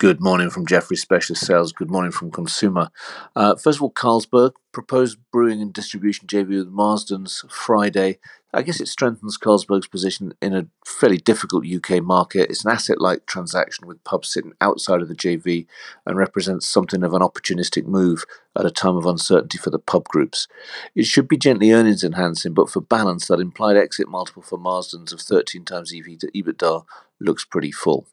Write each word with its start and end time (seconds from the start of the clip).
Good 0.00 0.18
morning 0.22 0.48
from 0.48 0.64
Jefferies 0.64 1.02
Specialist 1.02 1.44
Sales. 1.44 1.74
Good 1.74 1.90
morning 1.90 2.10
from 2.10 2.30
Consumer. 2.30 2.88
Uh, 3.36 3.54
first 3.56 3.76
of 3.76 3.82
all, 3.82 3.92
Carlsberg 3.92 4.52
proposed 4.72 5.18
brewing 5.30 5.60
and 5.60 5.74
distribution 5.74 6.26
JV 6.26 6.56
with 6.56 6.68
Marston's 6.68 7.44
Friday. 7.50 8.18
I 8.54 8.62
guess 8.62 8.80
it 8.80 8.88
strengthens 8.88 9.36
Carlsberg's 9.36 9.88
position 9.88 10.32
in 10.40 10.56
a 10.56 10.66
fairly 10.86 11.18
difficult 11.18 11.66
UK 11.66 12.02
market. 12.02 12.48
It's 12.48 12.64
an 12.64 12.70
asset 12.70 12.98
like 12.98 13.26
transaction 13.26 13.86
with 13.86 14.02
pubs 14.02 14.32
sitting 14.32 14.54
outside 14.62 15.02
of 15.02 15.08
the 15.08 15.14
JV 15.14 15.66
and 16.06 16.16
represents 16.16 16.66
something 16.66 17.02
of 17.02 17.12
an 17.12 17.20
opportunistic 17.20 17.84
move 17.84 18.24
at 18.56 18.64
a 18.64 18.70
time 18.70 18.96
of 18.96 19.04
uncertainty 19.04 19.58
for 19.58 19.68
the 19.68 19.78
pub 19.78 20.04
groups. 20.04 20.48
It 20.94 21.04
should 21.04 21.28
be 21.28 21.36
gently 21.36 21.72
earnings 21.72 22.02
enhancing, 22.02 22.54
but 22.54 22.70
for 22.70 22.80
balance, 22.80 23.26
that 23.26 23.38
implied 23.38 23.76
exit 23.76 24.08
multiple 24.08 24.42
for 24.42 24.56
Marston's 24.56 25.12
of 25.12 25.20
13 25.20 25.66
times 25.66 25.92
EV 25.94 26.18
to 26.20 26.30
EBITDA 26.34 26.86
looks 27.20 27.44
pretty 27.44 27.72
full. 27.72 28.06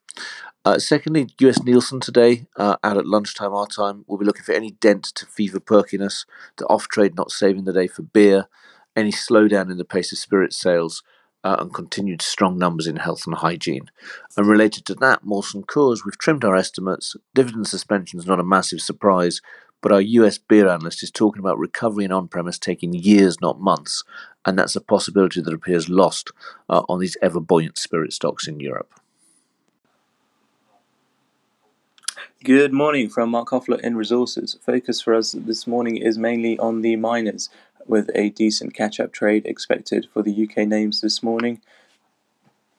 Uh, 0.66 0.78
secondly, 0.78 1.28
US 1.40 1.64
Nielsen 1.64 2.00
today, 2.02 2.46
uh, 2.58 2.76
out 2.84 2.98
at 2.98 3.06
lunchtime 3.06 3.54
our 3.54 3.68
time, 3.68 4.04
will 4.08 4.18
be 4.18 4.26
looking 4.26 4.44
for 4.44 4.52
any 4.52 4.72
dent 4.72 5.04
to 5.16 5.26
fever 5.26 5.62
perkiness, 5.62 6.26
the 6.58 6.66
off 6.66 6.90
trade 6.90 7.16
not 7.16 7.32
saving 7.32 7.64
the 7.64 7.72
day 7.72 7.88
for 7.88 8.02
beer, 8.02 8.48
any 8.96 9.12
slowdown 9.12 9.72
in 9.72 9.78
the 9.78 9.86
pace 9.86 10.12
of 10.12 10.18
spirit 10.18 10.52
sales, 10.52 11.04
uh, 11.44 11.56
and 11.60 11.74
continued 11.74 12.22
strong 12.22 12.58
numbers 12.58 12.88
in 12.88 12.98
health 12.98 13.26
and 13.26 13.36
hygiene. 13.36 13.90
And 14.36 14.48
related 14.48 14.86
to 14.88 14.96
that, 14.96 15.24
Molson 15.24 15.66
Coors, 15.66 16.04
we've 16.04 16.18
trimmed 16.18 16.44
our 16.44 16.56
estimates. 16.56 17.16
Dividend 17.34 17.68
suspension 17.68 18.20
is 18.20 18.28
not 18.28 18.40
a 18.40 18.44
massive 18.44 18.82
surprise, 18.82 19.40
but 19.82 19.92
our 19.92 20.02
US 20.02 20.38
beer 20.38 20.68
analyst 20.68 21.04
is 21.04 21.12
talking 21.12 21.40
about 21.40 21.60
recovery 21.60 22.06
in 22.06 22.12
on 22.12 22.28
premise 22.28 22.58
taking 22.58 22.94
years, 22.94 23.40
not 23.42 23.60
months, 23.60 24.04
and 24.46 24.58
that's 24.58 24.76
a 24.76 24.82
possibility 24.82 25.42
that 25.42 25.54
appears 25.54 25.90
lost 25.90 26.32
uh, 26.70 26.84
on 26.90 27.00
these 27.00 27.18
ever 27.22 27.40
buoyant 27.40 27.78
spirit 27.78 28.14
stocks 28.14 28.48
in 28.48 28.60
Europe. 28.60 28.94
Good 32.44 32.72
morning 32.72 33.10
from 33.10 33.32
Mark 33.32 33.50
Hoffler 33.50 33.80
in 33.80 33.98
Resources. 33.98 34.58
Focus 34.66 35.02
for 35.02 35.14
us 35.14 35.32
this 35.32 35.66
morning 35.66 35.98
is 35.98 36.18
mainly 36.18 36.58
on 36.60 36.82
the 36.82 36.96
miners, 36.96 37.50
with 37.88 38.10
a 38.14 38.30
decent 38.30 38.74
catch 38.74 39.00
up 39.00 39.12
trade 39.12 39.46
expected 39.46 40.08
for 40.14 40.22
the 40.22 40.48
UK 40.48 40.68
names 40.68 41.02
this 41.02 41.24
morning. 41.24 41.62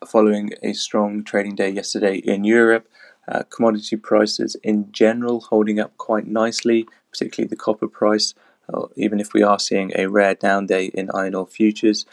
Following 0.06 0.52
a 0.62 0.74
strong 0.74 1.24
trading 1.24 1.56
day 1.56 1.70
yesterday 1.70 2.16
in 2.16 2.44
Europe, 2.44 2.88
uh, 3.28 3.42
commodity 3.50 3.96
prices 3.96 4.56
in 4.62 4.90
general 4.90 5.40
holding 5.40 5.78
up 5.78 5.96
quite 5.96 6.26
nicely, 6.26 6.86
particularly 7.12 7.48
the 7.48 7.56
copper 7.56 7.88
price, 7.88 8.34
uh, 8.72 8.86
even 8.96 9.20
if 9.20 9.32
we 9.32 9.42
are 9.42 9.58
seeing 9.58 9.92
a 9.94 10.06
rare 10.06 10.34
down 10.34 10.66
day 10.66 10.86
in 10.86 11.10
iron 11.14 11.34
ore 11.34 11.46
futures. 11.46 12.06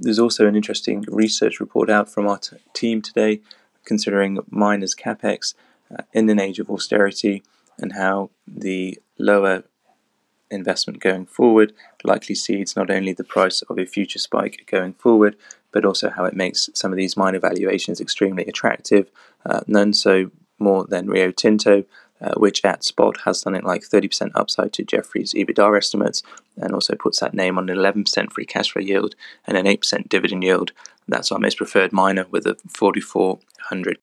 There's 0.00 0.18
also 0.18 0.46
an 0.46 0.56
interesting 0.56 1.04
research 1.08 1.60
report 1.60 1.90
out 1.90 2.10
from 2.10 2.26
our 2.26 2.38
t- 2.38 2.56
team 2.72 3.02
today 3.02 3.40
considering 3.84 4.38
miners' 4.50 4.94
capex 4.94 5.54
uh, 5.90 6.02
in 6.12 6.28
an 6.30 6.40
age 6.40 6.58
of 6.58 6.70
austerity 6.70 7.42
and 7.78 7.92
how 7.92 8.30
the 8.46 8.98
lower 9.18 9.64
investment 10.50 11.00
going 11.00 11.26
forward 11.26 11.72
likely 12.02 12.34
seeds 12.34 12.76
not 12.76 12.90
only 12.90 13.12
the 13.12 13.24
price 13.24 13.62
of 13.62 13.78
a 13.78 13.86
future 13.86 14.18
spike 14.18 14.64
going 14.70 14.94
forward, 14.94 15.36
but 15.74 15.84
also 15.84 16.08
how 16.08 16.24
it 16.24 16.34
makes 16.36 16.70
some 16.72 16.92
of 16.92 16.96
these 16.96 17.16
miner 17.16 17.40
valuations 17.40 18.00
extremely 18.00 18.44
attractive. 18.46 19.10
Uh, 19.44 19.60
none 19.66 19.92
so 19.92 20.30
more 20.58 20.84
than 20.84 21.08
Rio 21.08 21.32
Tinto, 21.32 21.84
uh, 22.20 22.32
which 22.36 22.64
at 22.64 22.84
spot 22.84 23.22
has 23.24 23.40
something 23.40 23.64
like 23.64 23.82
30% 23.82 24.30
upside 24.36 24.72
to 24.74 24.84
Jefferies 24.84 25.34
EBITDA 25.34 25.76
estimates 25.76 26.22
and 26.56 26.72
also 26.72 26.94
puts 26.94 27.18
that 27.18 27.34
name 27.34 27.58
on 27.58 27.68
an 27.68 27.76
11% 27.76 28.32
free 28.32 28.46
cash 28.46 28.70
flow 28.70 28.80
yield 28.80 29.16
and 29.46 29.58
an 29.58 29.66
8% 29.66 30.08
dividend 30.08 30.44
yield. 30.44 30.70
That's 31.08 31.32
our 31.32 31.40
most 31.40 31.58
preferred 31.58 31.92
miner 31.92 32.26
with 32.30 32.46
a 32.46 32.56
4400 32.68 33.98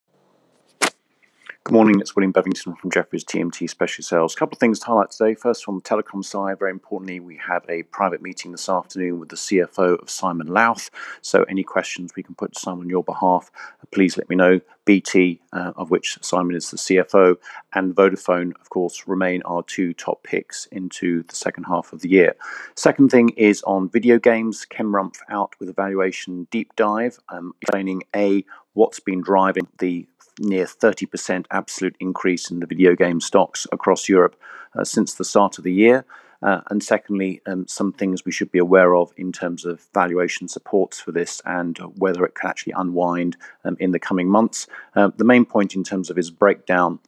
Good 1.64 1.74
morning, 1.74 2.00
it's 2.00 2.16
William 2.16 2.32
Bevington 2.32 2.76
from 2.76 2.90
Jefferies 2.90 3.22
TMT 3.22 3.70
Special 3.70 4.02
Sales. 4.02 4.34
A 4.34 4.36
couple 4.36 4.56
of 4.56 4.58
things 4.58 4.80
to 4.80 4.86
highlight 4.86 5.12
today. 5.12 5.36
First, 5.36 5.68
on 5.68 5.76
the 5.76 5.80
telecom 5.80 6.24
side, 6.24 6.58
very 6.58 6.72
importantly, 6.72 7.20
we 7.20 7.36
have 7.36 7.64
a 7.68 7.84
private 7.84 8.20
meeting 8.20 8.50
this 8.50 8.68
afternoon 8.68 9.20
with 9.20 9.28
the 9.28 9.36
CFO 9.36 10.02
of 10.02 10.10
Simon 10.10 10.48
Lowth. 10.48 10.90
So, 11.20 11.44
any 11.44 11.62
questions 11.62 12.16
we 12.16 12.24
can 12.24 12.34
put 12.34 12.54
to 12.54 12.58
Simon 12.58 12.86
on 12.86 12.90
your 12.90 13.04
behalf, 13.04 13.52
please 13.92 14.18
let 14.18 14.28
me 14.28 14.34
know. 14.34 14.60
BT, 14.84 15.40
uh, 15.52 15.72
of 15.76 15.92
which 15.92 16.18
Simon 16.20 16.56
is 16.56 16.68
the 16.72 16.76
CFO, 16.76 17.36
and 17.72 17.94
Vodafone, 17.94 18.60
of 18.60 18.68
course, 18.68 19.04
remain 19.06 19.40
our 19.44 19.62
two 19.62 19.94
top 19.94 20.24
picks 20.24 20.66
into 20.72 21.22
the 21.22 21.36
second 21.36 21.62
half 21.64 21.92
of 21.92 22.00
the 22.00 22.08
year. 22.08 22.34
Second 22.74 23.10
thing 23.12 23.28
is 23.36 23.62
on 23.62 23.88
video 23.88 24.18
games. 24.18 24.64
Ken 24.64 24.86
Rumph 24.86 25.20
out 25.30 25.54
with 25.60 25.68
a 25.68 25.72
valuation 25.72 26.48
deep 26.50 26.74
dive, 26.74 27.20
um, 27.28 27.52
explaining 27.62 28.02
A, 28.16 28.44
what's 28.72 28.98
been 28.98 29.20
driving 29.20 29.68
the 29.78 30.08
near 30.38 30.64
30% 30.64 31.46
absolute 31.50 31.96
increase 32.00 32.50
in 32.50 32.60
the 32.60 32.66
video 32.66 32.94
game 32.94 33.20
stocks 33.20 33.66
across 33.72 34.08
Europe 34.08 34.36
uh, 34.76 34.84
since 34.84 35.14
the 35.14 35.24
start 35.24 35.58
of 35.58 35.64
the 35.64 35.72
year. 35.72 36.04
Uh, 36.42 36.60
and 36.70 36.82
secondly, 36.82 37.40
um, 37.46 37.66
some 37.68 37.92
things 37.92 38.24
we 38.24 38.32
should 38.32 38.50
be 38.50 38.58
aware 38.58 38.96
of 38.96 39.12
in 39.16 39.30
terms 39.30 39.64
of 39.64 39.86
valuation 39.94 40.48
supports 40.48 40.98
for 40.98 41.12
this 41.12 41.40
and 41.44 41.78
whether 41.96 42.24
it 42.24 42.34
can 42.34 42.50
actually 42.50 42.72
unwind 42.76 43.36
um, 43.64 43.76
in 43.78 43.92
the 43.92 43.98
coming 43.98 44.28
months. 44.28 44.66
Uh, 44.96 45.10
the 45.16 45.24
main 45.24 45.44
point 45.44 45.76
in 45.76 45.84
terms 45.84 46.10
of 46.10 46.16
his 46.16 46.30
breakdown 46.30 46.98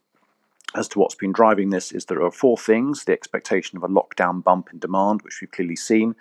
as 0.77 0.89
to 0.89 0.99
what's 0.99 1.15
been 1.15 1.33
driving 1.33 1.71
this 1.71 1.93
is 1.93 2.05
there 2.05 2.23
are 2.23 2.31
four 2.31 2.57
things 2.57 3.05
the 3.05 3.13
expectation 3.13 3.77
of 3.77 3.85
a 3.85 3.89
lockdown 3.89 4.43
bump 4.43 4.69
in 4.73 4.79
demand, 4.79 5.23
which 5.23 5.41
we've 5.41 5.51
clearly 5.51 5.77
seen, 5.77 6.15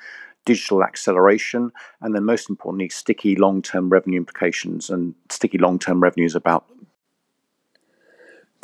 digital 0.46 0.84
acceleration, 0.84 1.72
and 2.02 2.14
then 2.14 2.24
most 2.24 2.50
importantly, 2.50 2.90
sticky 2.90 3.35
long 3.35 3.62
term 3.62 3.90
revenue 3.90 4.18
implications. 4.18 4.90
And 4.90 5.16
sticky 5.30 5.58
long 5.58 5.80
term 5.80 6.02
revenues 6.02 6.35
about 6.35 6.66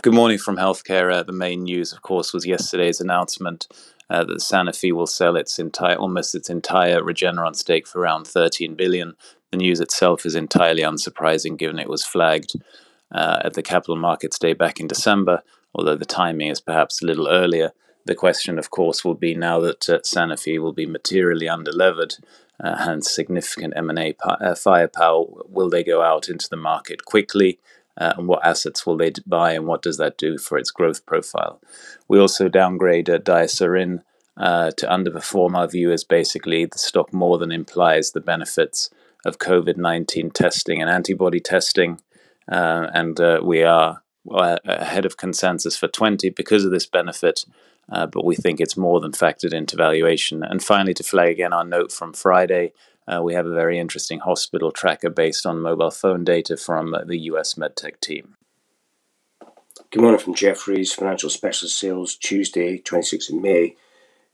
Good 0.02 0.14
morning 0.14 0.38
from 0.38 0.56
healthcare. 0.56 1.14
Uh, 1.14 1.24
the 1.24 1.34
main 1.34 1.64
news, 1.64 1.92
of 1.92 2.02
course, 2.04 2.32
was 2.32 2.46
yesterday's 2.46 3.02
announcement 3.02 3.68
uh, 4.10 4.24
that 4.24 4.38
Sanofi 4.38 4.94
will 4.94 5.08
sell 5.08 5.36
its 5.36 5.60
entire, 5.60 5.98
almost 5.98 6.34
its 6.36 6.50
entire 6.50 7.02
Regeneron 7.02 7.54
stake 7.54 7.86
for 7.86 8.00
around 8.00 8.26
13 8.26 8.76
billion. 8.76 9.16
The 9.52 9.58
news 9.58 9.82
itself 9.82 10.26
is 10.26 10.36
entirely 10.36 10.84
unsurprising, 10.84 11.58
given 11.58 11.80
it 11.80 11.90
was 11.90 12.06
flagged 12.06 12.54
uh, 13.12 13.42
at 13.44 13.56
the 13.56 13.62
Capital 13.62 13.98
Markets 13.98 14.40
Day 14.40 14.54
back 14.54 14.80
in 14.80 14.88
December. 14.88 15.44
Although 15.76 15.98
the 15.98 16.06
timing 16.06 16.48
is 16.48 16.62
perhaps 16.62 17.02
a 17.02 17.06
little 17.06 17.28
earlier. 17.28 17.72
The 18.06 18.16
question, 18.16 18.58
of 18.58 18.70
course, 18.70 19.04
will 19.04 19.16
be 19.16 19.36
now 19.36 19.60
that 19.60 19.90
uh, 19.90 20.00
Sanofi 20.00 20.62
will 20.62 20.72
be 20.72 20.86
materially 20.86 21.48
underlevered 21.48 22.22
uh, 22.64 22.76
and 22.80 23.04
significant 23.04 23.74
M&A 23.76 24.16
uh, 24.24 24.56
firepower, 24.56 25.26
will 25.50 25.70
they 25.70 25.84
go 25.84 26.02
out 26.02 26.30
into 26.30 26.48
the 26.50 26.56
market 26.56 27.04
quickly? 27.04 27.60
Uh, 28.00 28.14
and 28.18 28.28
what 28.28 28.46
assets 28.46 28.86
will 28.86 28.98
they 28.98 29.12
buy 29.28 29.52
and 29.52 29.68
what 29.68 29.82
does 29.82 29.98
that 29.98 30.18
do 30.18 30.38
for 30.38 30.58
its 30.58 30.72
growth 30.72 31.06
profile. 31.06 31.62
We 32.08 32.20
also 32.20 32.48
downgrade 32.48 33.10
uh, 33.10 33.20
Diasorin 33.20 34.02
uh, 34.38 34.72
to 34.78 34.88
underperform. 34.88 35.56
Our 35.56 35.68
view 35.68 35.92
is 35.92 36.04
basically 36.04 36.66
the 36.66 36.80
stock 36.80 37.14
more 37.14 37.38
than 37.38 37.52
implies 37.52 38.12
the 38.12 38.22
benefits 38.22 38.90
of 39.26 39.38
COVID 39.38 39.78
19 39.78 40.32
testing 40.32 40.82
and 40.82 40.90
antibody 40.90 41.40
testing. 41.40 42.00
Uh, 42.50 42.88
and 42.94 43.20
uh, 43.20 43.42
we 43.44 43.64
are 43.64 44.02
ahead 44.32 45.06
of 45.06 45.18
consensus 45.18 45.78
for 45.78 45.88
20 45.88 46.30
because 46.30 46.66
of 46.66 46.72
this 46.72 46.86
benefit. 46.86 47.46
Uh, 47.92 48.06
but 48.06 48.24
we 48.24 48.36
think 48.36 48.60
it's 48.60 48.78
more 48.78 49.00
than 49.00 49.12
factored 49.12 49.54
into 49.54 49.76
valuation. 49.76 50.44
And 50.44 50.64
finally, 50.64 50.94
to 50.94 51.04
flag 51.04 51.30
again 51.30 51.54
our 51.54 51.66
note 51.66 51.92
from 51.92 52.14
Friday, 52.14 52.72
uh, 53.10 53.22
we 53.22 53.34
have 53.34 53.46
a 53.46 53.54
very 53.54 53.80
interesting 53.80 54.20
hospital 54.20 54.72
tracker 54.72 55.10
based 55.10 55.46
on 55.46 55.60
mobile 55.60 55.92
phone 55.92 56.24
data 56.24 56.56
from 56.56 56.94
uh, 56.94 57.04
the 57.04 57.18
US 57.32 57.56
MedTech 57.56 58.00
team. 58.00 58.36
Good 59.92 60.02
morning 60.02 60.20
from 60.20 60.36
Jefferies 60.36 60.94
Financial 60.94 61.30
Specialist 61.30 61.80
Sales, 61.80 62.16
Tuesday, 62.16 62.80
26th 62.80 63.34
of 63.34 63.42
May. 63.42 63.76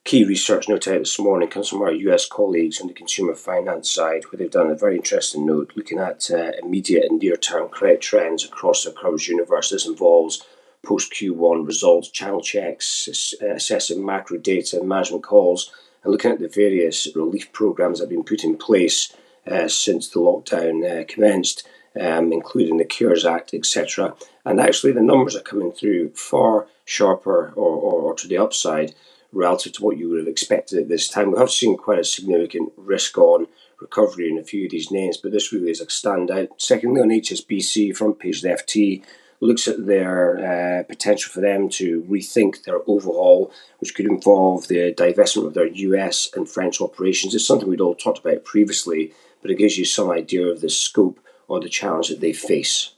Key 0.03 0.25
research 0.25 0.67
note 0.67 0.87
out 0.87 0.99
this 0.99 1.17
morning 1.17 1.49
comes 1.49 1.69
from 1.69 1.81
our 1.81 1.91
US 1.91 2.27
colleagues 2.27 2.81
on 2.81 2.87
the 2.87 2.93
consumer 2.93 3.33
finance 3.33 3.89
side, 3.89 4.25
where 4.25 4.37
they've 4.37 4.51
done 4.51 4.69
a 4.69 4.75
very 4.75 4.97
interesting 4.97 5.45
note 5.45 5.71
looking 5.75 5.97
at 5.97 6.29
uh, 6.29 6.51
immediate 6.61 7.05
and 7.09 7.19
near 7.19 7.37
term 7.37 7.69
credit 7.69 8.01
trends 8.01 8.43
across 8.43 8.83
their 8.83 8.93
coverage 8.93 9.29
universe. 9.29 9.69
This 9.69 9.87
involves 9.87 10.43
post 10.85 11.11
Q1 11.13 11.65
results, 11.65 12.09
channel 12.09 12.41
checks, 12.41 13.33
assessing 13.41 14.05
macro 14.05 14.37
data, 14.37 14.83
management 14.83 15.23
calls, 15.23 15.71
and 16.05 16.11
looking 16.11 16.31
at 16.31 16.39
the 16.39 16.47
various 16.47 17.07
relief 17.15 17.51
programs 17.51 17.99
that 17.99 18.05
have 18.05 18.09
been 18.09 18.23
put 18.23 18.43
in 18.43 18.55
place 18.57 19.13
uh, 19.47 19.67
since 19.67 20.07
the 20.07 20.19
lockdown 20.19 21.01
uh, 21.01 21.03
commenced, 21.07 21.67
um, 21.99 22.31
including 22.31 22.77
the 22.77 22.85
CARES 22.85 23.25
Act, 23.25 23.53
etc. 23.53 24.15
And 24.45 24.61
actually, 24.61 24.93
the 24.93 25.01
numbers 25.01 25.35
are 25.35 25.41
coming 25.41 25.71
through 25.71 26.11
far 26.11 26.67
sharper 26.85 27.51
or, 27.55 27.75
or, 27.75 28.01
or, 28.01 28.15
to 28.15 28.27
the 28.27 28.37
upside 28.37 28.93
relative 29.31 29.73
to 29.73 29.83
what 29.83 29.97
you 29.97 30.07
would 30.07 30.19
have 30.19 30.27
expected 30.27 30.79
at 30.79 30.87
this 30.87 31.09
time. 31.09 31.31
We 31.31 31.39
have 31.39 31.49
seen 31.49 31.75
quite 31.75 31.99
a 31.99 32.03
significant 32.03 32.71
risk 32.77 33.17
on 33.17 33.47
recovery 33.81 34.29
in 34.29 34.37
a 34.37 34.43
few 34.43 34.65
of 34.65 34.71
these 34.71 34.91
names, 34.91 35.17
but 35.17 35.31
this 35.31 35.51
really 35.51 35.71
is 35.71 35.81
a 35.81 35.87
standout. 35.87 36.49
Secondly, 36.57 37.01
on 37.01 37.09
HSBC, 37.09 37.97
front 37.97 38.19
page 38.19 38.37
of 38.37 38.41
the 38.43 38.49
FT, 38.49 39.03
looks 39.41 39.67
at 39.67 39.85
their 39.85 40.79
uh, 40.79 40.83
potential 40.83 41.31
for 41.31 41.41
them 41.41 41.69
to 41.69 42.01
rethink 42.09 42.63
their 42.63 42.79
overhaul, 42.87 43.51
which 43.79 43.93
could 43.93 44.05
involve 44.05 44.67
the 44.67 44.93
divestment 44.93 45.47
of 45.47 45.53
their 45.53 45.67
US 45.67 46.29
and 46.35 46.49
French 46.49 46.81
operations. 46.81 47.35
It's 47.35 47.45
something 47.45 47.67
we'd 47.67 47.81
all 47.81 47.95
talked 47.95 48.19
about 48.19 48.45
previously, 48.45 49.13
but 49.41 49.51
it 49.51 49.57
gives 49.57 49.77
you 49.77 49.85
some 49.85 50.09
idea 50.09 50.47
of 50.47 50.61
the 50.61 50.69
scope 50.69 51.19
or 51.47 51.59
the 51.59 51.69
challenge 51.69 52.09
that 52.09 52.21
they 52.21 52.33
face. 52.33 52.94